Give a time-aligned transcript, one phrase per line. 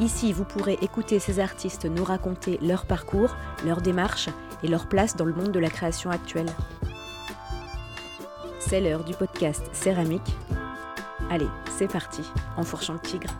[0.00, 3.36] Ici, vous pourrez écouter ces artistes nous raconter leur parcours,
[3.66, 4.30] leur démarche
[4.62, 6.48] et leur place dans le monde de la création actuelle.
[8.58, 10.34] C'est l'heure du podcast Céramique.
[11.28, 12.22] Allez, c'est parti,
[12.56, 13.30] en fourchant le tigre.